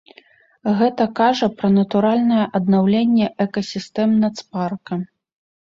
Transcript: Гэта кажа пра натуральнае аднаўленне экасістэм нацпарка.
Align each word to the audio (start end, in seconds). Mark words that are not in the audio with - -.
Гэта 0.79 1.05
кажа 1.19 1.49
пра 1.59 1.69
натуральнае 1.75 2.45
аднаўленне 2.61 3.29
экасістэм 3.47 4.19
нацпарка. 4.25 5.03